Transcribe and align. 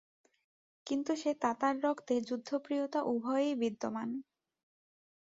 কিন্তু 0.87 1.11
সে 1.15 1.31
তাতার 1.41 1.75
রক্তে 1.83 2.15
যুদ্ধপ্রিয়তা 2.21 2.99
উভয়েই 3.05 3.53
বিদ্যমান। 3.55 4.09